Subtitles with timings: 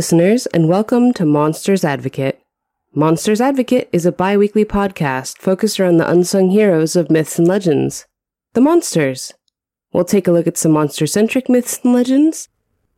[0.00, 2.40] Listeners, and welcome to Monsters Advocate.
[2.94, 7.46] Monsters Advocate is a bi weekly podcast focused around the unsung heroes of myths and
[7.46, 8.06] legends
[8.54, 9.34] the monsters.
[9.92, 12.48] We'll take a look at some monster centric myths and legends,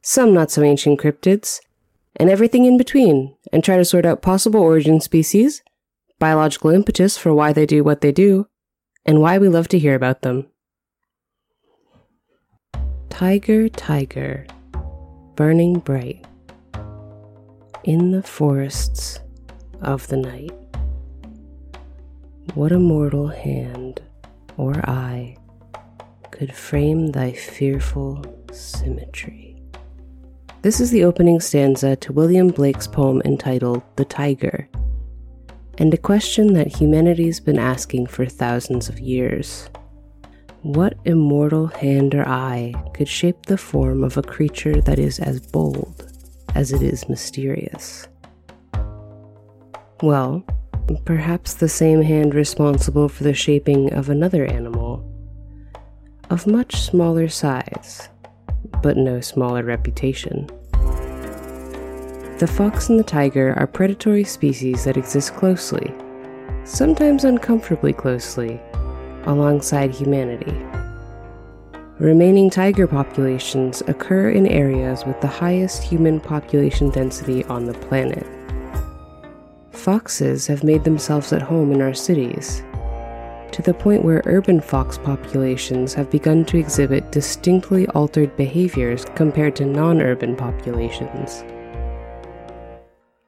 [0.01, 1.59] some not so ancient cryptids,
[2.15, 5.61] and everything in between, and try to sort out possible origin species,
[6.21, 8.47] biological impetus for why they do what they do,
[9.05, 10.47] and why we love to hear about them.
[13.11, 14.47] Tiger, tiger,
[15.35, 16.25] burning bright
[17.85, 19.19] in the forests
[19.81, 20.53] of the night.
[22.55, 24.01] What a mortal hand
[24.57, 25.37] or eye
[26.31, 29.61] could frame thy fearful symmetry.
[30.63, 34.69] This is the opening stanza to William Blake's poem entitled The Tiger,
[35.79, 39.69] and a question that humanity's been asking for thousands of years.
[40.61, 45.41] What immortal hand or eye could shape the form of a creature that is as
[45.41, 46.12] bold
[46.55, 48.09] as it is mysterious?
[50.03, 50.45] Well,
[51.05, 55.09] perhaps the same hand responsible for the shaping of another animal,
[56.31, 58.09] of much smaller size,
[58.83, 60.49] but no smaller reputation.
[62.39, 65.95] The fox and the tiger are predatory species that exist closely,
[66.65, 68.61] sometimes uncomfortably closely,
[69.27, 70.57] alongside humanity.
[71.99, 78.27] Remaining tiger populations occur in areas with the highest human population density on the planet.
[79.73, 82.63] Foxes have made themselves at home in our cities,
[83.53, 89.55] to the point where urban fox populations have begun to exhibit distinctly altered behaviors compared
[89.57, 91.45] to non urban populations.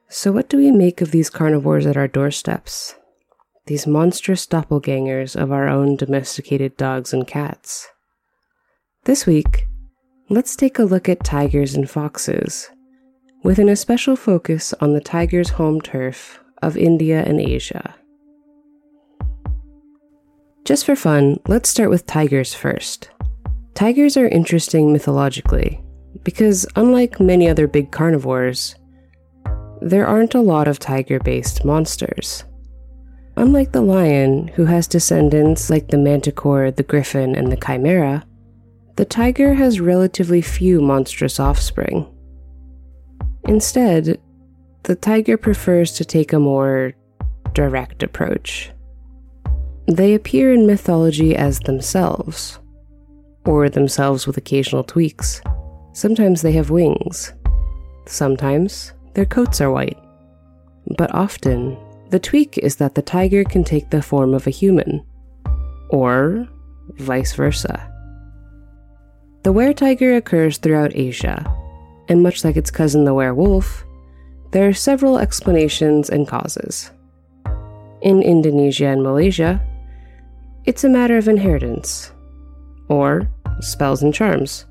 [0.08, 2.94] So, what do we make of these carnivores at our doorsteps?
[3.66, 7.88] These monstrous doppelgangers of our own domesticated dogs and cats.
[9.04, 9.68] This week,
[10.30, 12.70] let's take a look at tigers and foxes,
[13.42, 17.94] with an especial focus on the tiger's home turf of India and Asia.
[20.64, 23.10] Just for fun, let's start with tigers first.
[23.74, 25.82] Tigers are interesting mythologically
[26.22, 28.74] because, unlike many other big carnivores,
[29.82, 32.44] there aren't a lot of tiger based monsters.
[33.36, 38.24] Unlike the lion, who has descendants like the manticore, the griffin, and the chimera,
[38.96, 42.06] the tiger has relatively few monstrous offspring.
[43.46, 44.20] Instead,
[44.84, 46.94] the tiger prefers to take a more
[47.52, 48.70] direct approach.
[49.86, 52.58] They appear in mythology as themselves,
[53.44, 55.42] or themselves with occasional tweaks.
[55.92, 57.32] Sometimes they have wings.
[58.06, 59.98] Sometimes their coats are white.
[60.96, 61.76] But often,
[62.10, 65.04] the tweak is that the tiger can take the form of a human,
[65.88, 66.46] or
[66.98, 67.90] vice versa.
[69.44, 71.44] The were tiger occurs throughout Asia,
[72.08, 73.84] and much like its cousin the werewolf,
[74.52, 76.90] there are several explanations and causes.
[78.00, 79.60] In Indonesia and Malaysia,
[80.64, 82.10] it's a matter of inheritance,
[82.88, 83.28] or
[83.60, 84.64] spells and charms,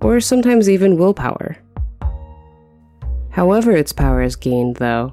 [0.00, 1.58] or sometimes even willpower.
[3.28, 5.12] However, its power is gained, though,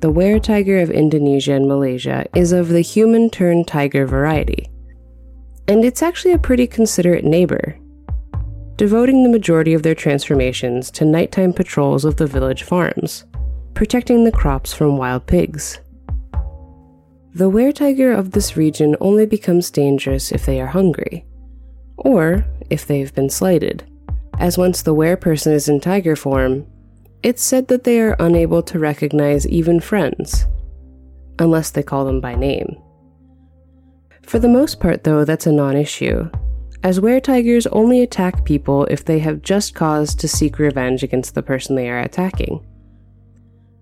[0.00, 4.70] the were tiger of Indonesia and Malaysia is of the human turned tiger variety.
[5.68, 7.78] And it's actually a pretty considerate neighbor,
[8.82, 13.24] devoting the majority of their transformations to nighttime patrols of the village farms,
[13.74, 15.78] protecting the crops from wild pigs.
[17.32, 21.24] The were tiger of this region only becomes dangerous if they are hungry,
[21.96, 23.84] or if they've been slighted,
[24.40, 26.66] as once the were person is in tiger form,
[27.22, 30.48] it's said that they are unable to recognize even friends,
[31.38, 32.82] unless they call them by name.
[34.24, 36.28] For the most part, though, that's a non issue,
[36.82, 41.34] as were tigers only attack people if they have just cause to seek revenge against
[41.34, 42.64] the person they are attacking,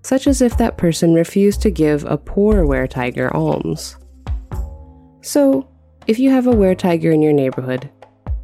[0.02, 3.96] such as if that person refused to give a poor were tiger alms.
[5.22, 5.68] So,
[6.06, 7.90] if you have a were tiger in your neighborhood,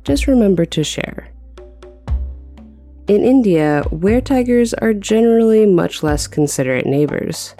[0.05, 1.29] just remember to share.
[3.08, 7.55] In India, were tigers are generally much less considerate neighbors.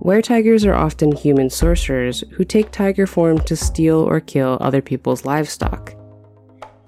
[0.00, 4.82] Were tigers are often human sorcerers who take tiger form to steal or kill other
[4.82, 5.94] people's livestock.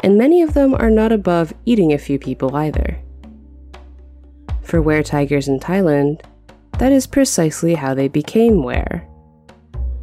[0.03, 2.99] And many of them are not above eating a few people either.
[4.63, 6.23] For were tigers in Thailand,
[6.79, 9.03] that is precisely how they became were.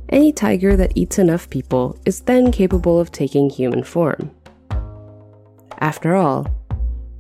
[0.10, 4.32] Any tiger that eats enough people is then capable of taking human form.
[5.80, 6.48] After all,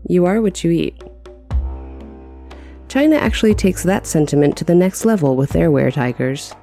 [0.07, 1.03] you are what you eat.
[2.87, 6.53] China actually takes that sentiment to the next level with their were tigers.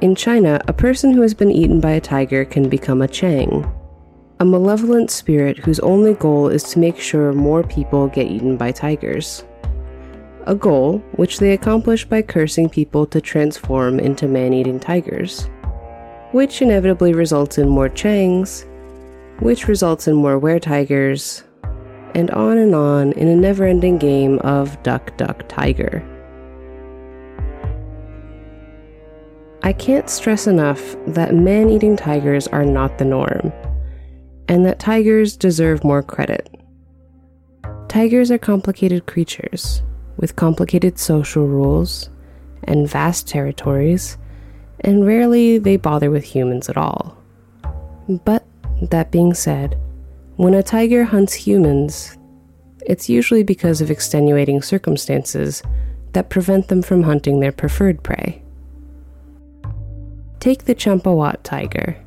[0.00, 3.64] In China, a person who has been eaten by a tiger can become a Chang,
[4.42, 8.72] a malevolent spirit whose only goal is to make sure more people get eaten by
[8.72, 9.44] tigers.
[10.48, 15.48] a goal which they accomplish by cursing people to transform into man eating tigers,
[16.32, 18.66] which inevitably results in more Changs,
[19.38, 21.44] which results in more were tigers,
[22.16, 26.02] and on and on in a never ending game of duck, duck, tiger.
[29.62, 33.52] I can't stress enough that man eating tigers are not the norm,
[34.52, 36.46] and that tigers deserve more credit.
[37.88, 39.82] Tigers are complicated creatures
[40.18, 42.10] with complicated social rules
[42.64, 44.18] and vast territories,
[44.80, 47.16] and rarely they bother with humans at all.
[48.26, 48.44] But
[48.90, 49.80] that being said,
[50.36, 52.18] when a tiger hunts humans,
[52.84, 55.62] it's usually because of extenuating circumstances
[56.12, 58.42] that prevent them from hunting their preferred prey.
[60.40, 62.01] Take the Champawat tiger.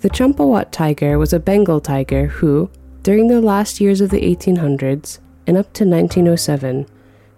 [0.00, 2.70] The Champawat tiger was a Bengal tiger who,
[3.02, 6.86] during the last years of the 1800s and up to 1907,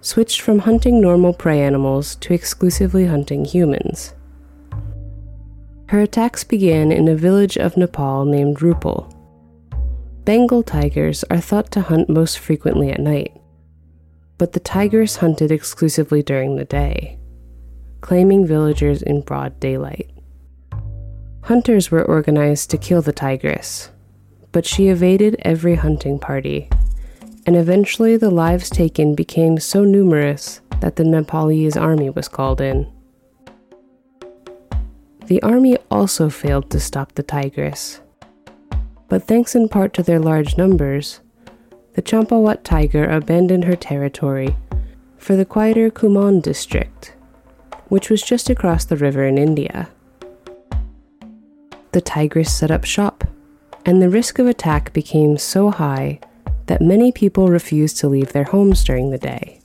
[0.02, 4.12] switched from hunting normal prey animals to exclusively hunting humans.
[5.88, 9.10] Her attacks began in a village of Nepal named Rupal.
[10.24, 13.40] Bengal tigers are thought to hunt most frequently at night,
[14.36, 17.18] but the tigers hunted exclusively during the day,
[18.02, 20.10] claiming villagers in broad daylight.
[21.50, 23.90] Hunters were organized to kill the tigress,
[24.52, 26.70] but she evaded every hunting party,
[27.44, 32.90] and eventually the lives taken became so numerous that the Nepalese army was called in.
[35.26, 38.00] The army also failed to stop the tigress
[39.10, 41.20] but thanks in part to their large numbers,
[41.94, 44.56] the Champawat tiger abandoned her territory
[45.18, 47.16] for the quieter Kumaon district,
[47.88, 49.88] which was just across the river in India.
[51.92, 53.24] The tigress set up shop,
[53.84, 56.20] and the risk of attack became so high
[56.66, 59.60] that many people refused to leave their homes during the day.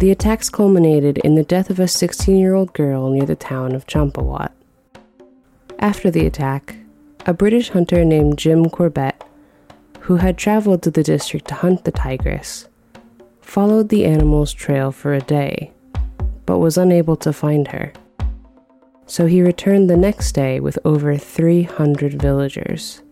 [0.00, 3.74] The attacks culminated in the death of a 16 year old girl near the town
[3.74, 4.50] of Champawat.
[5.78, 6.76] After the attack,
[7.26, 9.22] a British hunter named Jim Corbett,
[10.00, 12.68] who had traveled to the district to hunt the tigress,
[13.40, 15.72] followed the animal's trail for a day,
[16.46, 17.92] but was unable to find her.
[19.08, 23.02] So he returned the next day with over 300 villagers.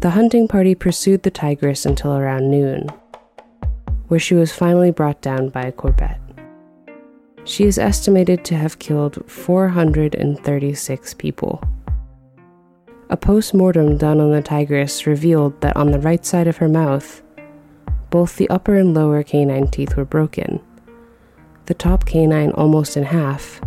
[0.00, 2.90] The hunting party pursued the tigress until around noon,
[4.08, 6.18] where she was finally brought down by a Corbett.
[7.44, 11.62] She is estimated to have killed 436 people.
[13.08, 16.68] A post mortem done on the tigress revealed that on the right side of her
[16.68, 17.22] mouth,
[18.10, 20.60] both the upper and lower canine teeth were broken,
[21.64, 23.60] the top canine almost in half,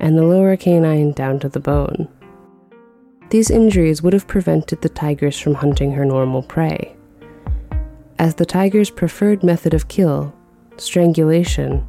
[0.00, 2.08] and the lower canine down to the bone.
[3.30, 6.96] These injuries would have prevented the tigress from hunting her normal prey.
[8.18, 10.34] As the tiger's preferred method of kill,
[10.76, 11.86] strangulation,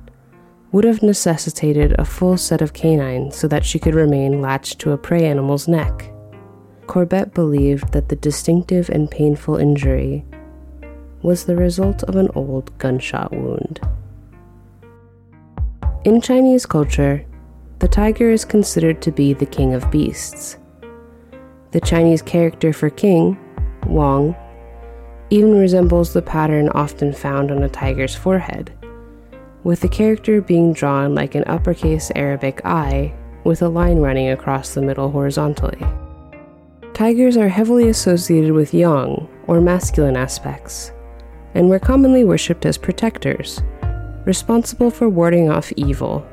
[0.71, 4.91] would have necessitated a full set of canines so that she could remain latched to
[4.91, 6.11] a prey animal's neck.
[6.87, 10.23] Corbett believed that the distinctive and painful injury
[11.21, 13.79] was the result of an old gunshot wound.
[16.03, 17.25] In Chinese culture,
[17.81, 20.57] the tiger is considered to be the king of beasts.
[21.71, 23.39] The Chinese character for king,
[23.87, 24.35] Wang,
[25.31, 28.71] even resembles the pattern often found on a tiger's forehead,
[29.63, 34.75] with the character being drawn like an uppercase Arabic I with a line running across
[34.75, 35.83] the middle horizontally.
[36.93, 40.91] Tigers are heavily associated with yang, or masculine aspects,
[41.55, 43.59] and were commonly worshipped as protectors,
[44.23, 46.23] responsible for warding off evil.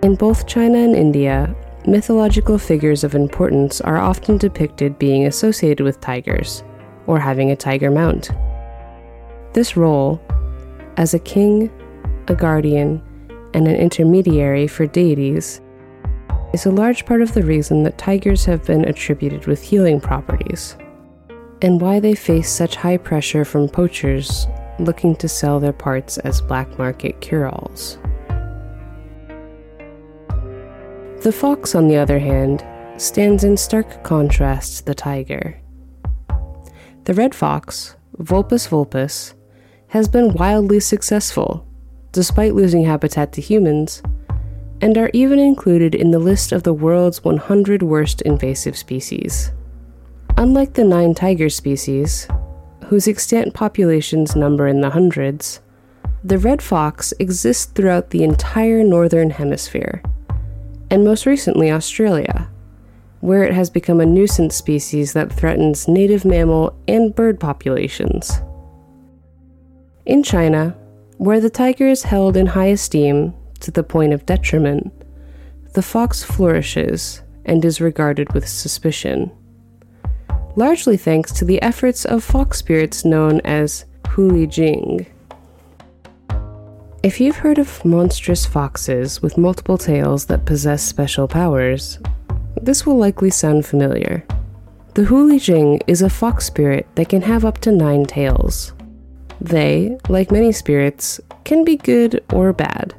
[0.00, 1.52] In both China and India,
[1.84, 6.62] mythological figures of importance are often depicted being associated with tigers,
[7.08, 8.30] or having a tiger mount.
[9.54, 10.20] This role,
[10.96, 11.68] as a king,
[12.28, 13.02] a guardian,
[13.54, 15.60] and an intermediary for deities,
[16.52, 20.76] is a large part of the reason that tigers have been attributed with healing properties,
[21.60, 24.46] and why they face such high pressure from poachers
[24.78, 27.98] looking to sell their parts as black market cure alls.
[31.22, 32.64] The fox, on the other hand,
[32.96, 35.60] stands in stark contrast to the tiger.
[37.04, 39.34] The red fox, Vulpes vulpes,
[39.88, 41.66] has been wildly successful,
[42.12, 44.00] despite losing habitat to humans
[44.80, 49.50] and are even included in the list of the world's 100 worst invasive species.
[50.36, 52.28] Unlike the nine tiger species,
[52.86, 55.60] whose extant populations number in the hundreds,
[56.22, 60.02] the red fox exists throughout the entire northern hemisphere,
[60.90, 62.48] and most recently Australia,
[63.20, 68.40] where it has become a nuisance species that threatens native mammal and bird populations.
[70.06, 70.76] In China,
[71.18, 74.92] Where the tiger is held in high esteem to the point of detriment,
[75.74, 79.32] the fox flourishes and is regarded with suspicion.
[80.54, 85.06] Largely thanks to the efforts of fox spirits known as Huli Jing.
[87.00, 92.00] If you've heard of monstrous foxes with multiple tails that possess special powers,
[92.60, 94.24] this will likely sound familiar.
[94.94, 98.72] The Huli Jing is a fox spirit that can have up to nine tails.
[99.40, 102.94] They, like many spirits, can be good or bad,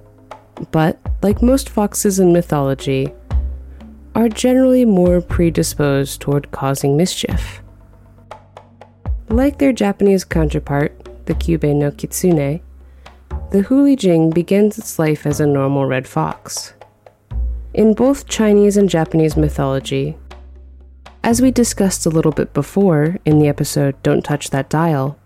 [0.71, 3.11] but, like most foxes in mythology,
[4.15, 7.61] are generally more predisposed toward causing mischief.
[9.27, 12.61] Like their Japanese counterpart, the Kyubi no Kitsune,
[13.51, 16.73] the Huli Jing begins its life as a normal red fox.
[17.73, 20.15] In both Chinese and Japanese mythology,
[21.23, 25.17] as we discussed a little bit before in the episode Don't Touch That Dial,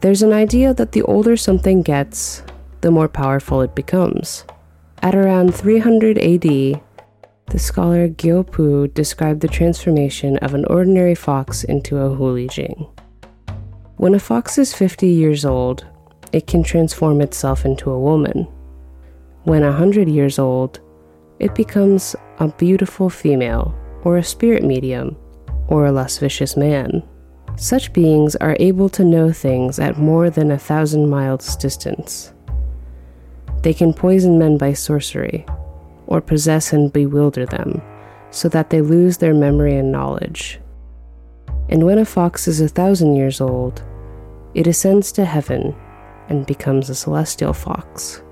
[0.00, 2.44] there's an idea that the older something gets,
[2.82, 4.44] the more powerful it becomes.
[5.02, 11.98] At around 300 AD, the scholar Gyo described the transformation of an ordinary fox into
[11.98, 12.86] a Huli Jing.
[13.96, 15.84] When a fox is 50 years old,
[16.36, 18.46] it can transform itself into a woman.
[19.44, 20.80] When a hundred years old,
[21.38, 23.74] it becomes a beautiful female,
[24.04, 25.16] or a spirit medium,
[25.68, 27.02] or a less vicious man.
[27.56, 32.34] Such beings are able to know things at more than a thousand miles distance.
[33.62, 35.46] They can poison men by sorcery,
[36.06, 37.80] or possess and bewilder them,
[38.30, 40.60] so that they lose their memory and knowledge.
[41.70, 43.82] And when a fox is a thousand years old,
[44.52, 45.74] it ascends to heaven
[46.28, 48.22] and becomes a celestial fox.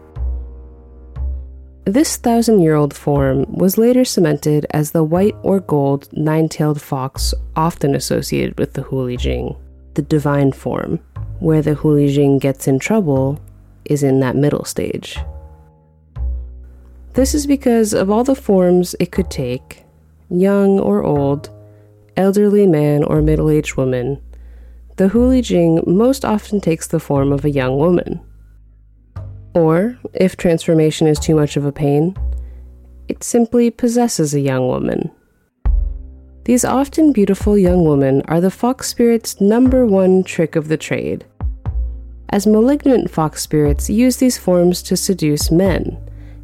[1.86, 6.80] This thousand year old form was later cemented as the white or gold nine tailed
[6.80, 9.54] fox often associated with the Huli Jing,
[9.92, 10.98] the divine form.
[11.40, 13.38] Where the Huli Jing gets in trouble
[13.84, 15.18] is in that middle stage.
[17.12, 19.84] This is because of all the forms it could take
[20.30, 21.50] young or old,
[22.16, 24.20] elderly man or middle aged woman,
[24.96, 28.20] the Huli Jing most often takes the form of a young woman.
[29.54, 32.16] Or, if transformation is too much of a pain,
[33.08, 35.10] it simply possesses a young woman.
[36.44, 41.24] These often beautiful young women are the fox spirit's number one trick of the trade,
[42.28, 45.96] as malignant fox spirits use these forms to seduce men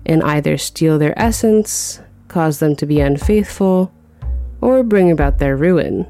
[0.06, 3.92] and either steal their essence, cause them to be unfaithful,
[4.60, 6.06] or bring about their ruin.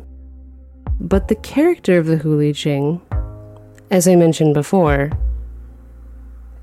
[1.00, 3.00] But the character of the Huli Jing,
[3.90, 5.10] as I mentioned before,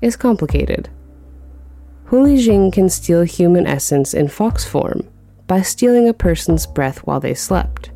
[0.00, 0.88] is complicated.
[2.06, 5.06] Huli Jing can steal human essence in fox form
[5.48, 7.90] by stealing a person's breath while they slept.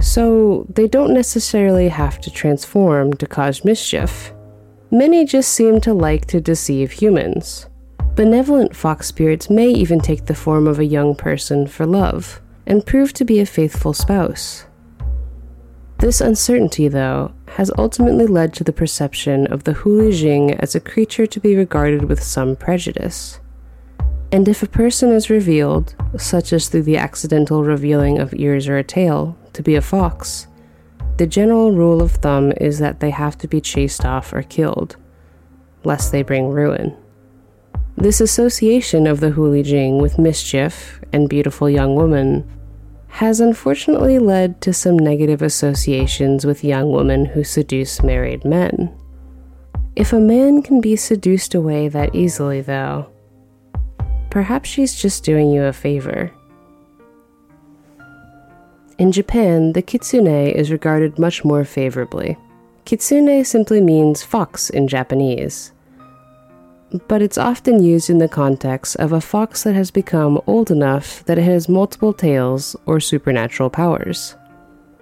[0.00, 4.32] So they don't necessarily have to transform to cause mischief.
[4.90, 7.66] Many just seem to like to deceive humans.
[8.14, 12.84] Benevolent fox spirits may even take the form of a young person for love and
[12.84, 14.67] prove to be a faithful spouse.
[15.98, 20.80] This uncertainty, though, has ultimately led to the perception of the Huli Jing as a
[20.80, 23.40] creature to be regarded with some prejudice.
[24.30, 28.78] And if a person is revealed, such as through the accidental revealing of ears or
[28.78, 30.46] a tail, to be a fox,
[31.16, 34.94] the general rule of thumb is that they have to be chased off or killed,
[35.82, 36.96] lest they bring ruin.
[37.96, 42.48] This association of the Huli Jing with mischief and beautiful young women
[43.08, 48.94] has unfortunately led to some negative associations with young women who seduce married men.
[49.96, 53.10] If a man can be seduced away that easily, though,
[54.30, 56.30] perhaps she's just doing you a favor.
[58.98, 62.36] In Japan, the kitsune is regarded much more favorably.
[62.84, 65.72] Kitsune simply means fox in Japanese,
[67.06, 71.24] but it's often used in the context of a fox that has become old enough
[71.24, 74.36] that it has multiple tails or supernatural powers.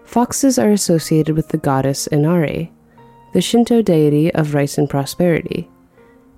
[0.05, 2.73] Foxes are associated with the goddess Inari,
[3.33, 5.71] the Shinto deity of rice and prosperity,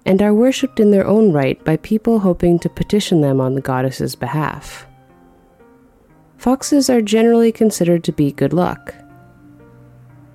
[0.05, 3.61] and are worshipped in their own right by people hoping to petition them on the
[3.61, 4.87] goddess's behalf.
[6.37, 8.95] Foxes are generally considered to be good luck,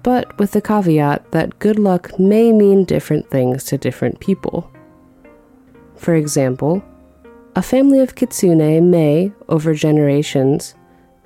[0.01, 4.72] but with the caveat that good luck may mean different things to different people.
[6.03, 6.83] For example,
[7.55, 10.75] a family of kitsune may, over generations,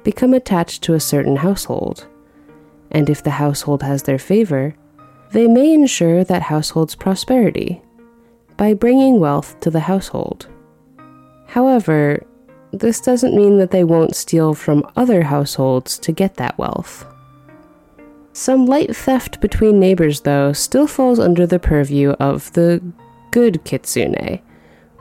[0.03, 2.05] become attached to a certain household,
[2.91, 4.75] and if the household has their favor,
[5.31, 7.81] they may ensure that household's prosperity
[8.55, 10.47] by bringing wealth to the household.
[11.47, 12.23] However,
[12.71, 17.03] this doesn't mean that they won't steal from other households to get that wealth.
[18.31, 22.79] Some light theft between neighbors, though, still falls under the purview of the
[23.31, 24.39] good kitsune,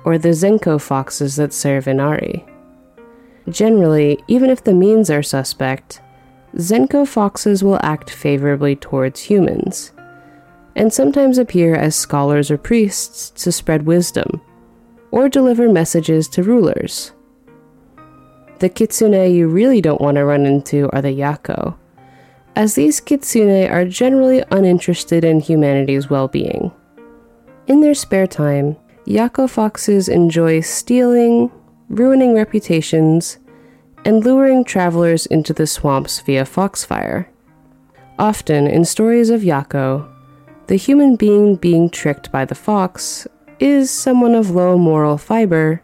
[0.07, 2.47] or the Zenko foxes that serve Inari.
[3.49, 6.01] Generally, even if the means are suspect,
[6.55, 9.91] Zenko foxes will act favorably towards humans,
[10.77, 14.41] and sometimes appear as scholars or priests to spread wisdom,
[15.11, 17.11] or deliver messages to rulers.
[18.61, 21.77] The kitsune you really don't want to run into are the yako,
[22.55, 26.71] as these kitsune are generally uninterested in humanity's well being.
[27.67, 31.51] In their spare time, yako foxes enjoy stealing,
[31.89, 33.39] ruining reputations,
[34.05, 37.29] and luring travelers into the swamps via foxfire.
[38.19, 40.09] Often, in stories of yako,
[40.67, 43.27] the human being being tricked by the fox
[43.61, 45.83] is someone of low moral fiber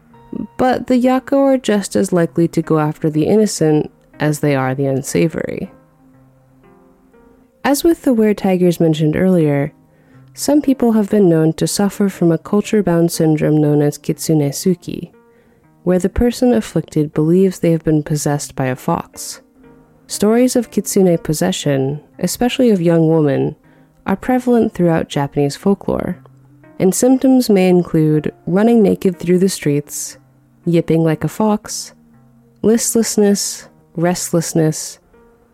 [0.56, 4.74] but the Yako are just as likely to go after the innocent as they are
[4.74, 5.70] the unsavory.
[7.64, 9.72] As with the were tigers mentioned earlier,
[10.34, 15.12] some people have been known to suffer from a culture bound syndrome known as kitsunetsuki,
[15.82, 19.42] where the person afflicted believes they have been possessed by a fox.
[20.06, 23.56] Stories of kitsune possession, especially of young women,
[24.06, 26.22] are prevalent throughout Japanese folklore,
[26.78, 30.16] and symptoms may include running naked through the streets,
[30.64, 31.92] yipping like a fox,
[32.62, 34.98] listlessness, restlessness,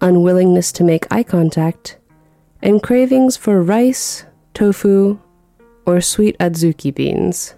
[0.00, 1.98] unwillingness to make eye contact,
[2.62, 4.24] and cravings for rice,
[4.58, 5.16] tofu,
[5.86, 7.54] or sweet adzuki beans.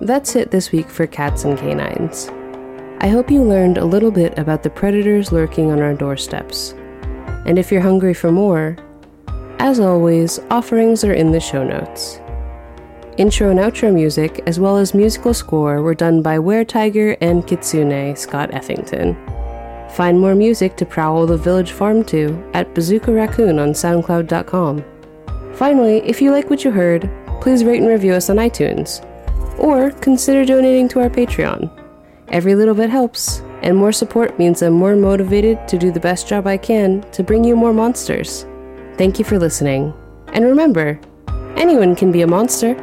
[0.00, 2.28] That's it this week for cats and canines.
[3.00, 6.74] I hope you learned a little bit about the predators lurking on our doorsteps.
[7.44, 8.76] And if you're hungry for more,
[9.58, 12.20] as always, offerings are in the show notes.
[13.16, 17.44] Intro and outro music, as well as musical score, were done by Were Tiger and
[17.44, 19.16] Kitsune Scott Effington.
[19.96, 24.84] Find more music to prowl the village farm to at Bazooka Raccoon on SoundCloud.com.
[25.54, 27.08] Finally, if you like what you heard,
[27.40, 29.02] please rate and review us on iTunes,
[29.58, 31.70] or consider donating to our Patreon.
[32.28, 36.28] Every little bit helps, and more support means I'm more motivated to do the best
[36.28, 38.44] job I can to bring you more monsters.
[38.98, 39.94] Thank you for listening.
[40.34, 41.00] And remember,
[41.56, 42.74] anyone can be a monster.